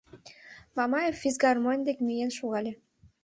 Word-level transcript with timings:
Мамаев 0.77 1.15
фисгармонь 1.21 1.85
дек 1.87 1.97
миен 2.07 2.31
шогале. 2.37 2.71